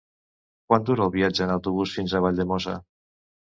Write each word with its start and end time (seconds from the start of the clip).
Quant 0.71 0.87
dura 0.87 1.03
el 1.09 1.11
viatge 1.17 1.45
en 1.47 1.53
autobús 1.57 1.95
fins 1.99 2.17
a 2.21 2.25
Valldemossa? 2.29 2.77